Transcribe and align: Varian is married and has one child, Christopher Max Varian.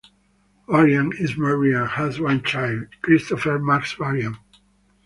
Varian 0.67 1.11
is 1.19 1.37
married 1.37 1.75
and 1.75 1.87
has 1.89 2.19
one 2.19 2.41
child, 2.41 2.87
Christopher 3.03 3.59
Max 3.59 3.93
Varian. 3.93 4.35